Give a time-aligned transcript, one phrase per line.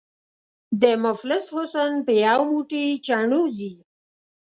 [0.81, 3.71] ”د مفلس حُسن په یو موټی چڼو ځي”